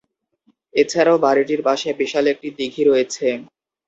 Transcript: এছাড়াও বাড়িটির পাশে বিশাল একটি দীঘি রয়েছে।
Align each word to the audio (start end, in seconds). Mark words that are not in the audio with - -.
এছাড়াও 0.73 1.17
বাড়িটির 1.25 1.61
পাশে 1.67 1.89
বিশাল 2.01 2.25
একটি 2.33 2.47
দীঘি 2.57 2.83
রয়েছে। 2.85 3.27